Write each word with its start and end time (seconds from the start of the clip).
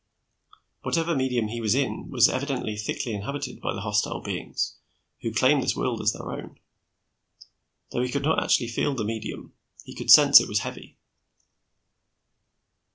Whatever 0.81 1.15
medium 1.15 1.49
he 1.49 1.61
was 1.61 1.75
in 1.75 2.09
was 2.09 2.27
evidently 2.27 2.75
thickly 2.75 3.13
inhabited 3.13 3.61
by 3.61 3.71
the 3.75 3.81
hostile 3.81 4.19
beings 4.19 4.77
who 5.21 5.31
claimed 5.31 5.61
this 5.61 5.75
world 5.75 6.01
as 6.01 6.11
their 6.11 6.31
own. 6.31 6.59
Though 7.91 8.01
he 8.01 8.09
could 8.09 8.23
not 8.23 8.43
actually 8.43 8.69
feel 8.69 8.95
the 8.95 9.03
medium, 9.05 9.53
he 9.83 9.93
could 9.93 10.09
sense 10.09 10.39
that 10.39 10.45
it 10.45 10.49
was 10.49 10.61
heavy. 10.61 10.97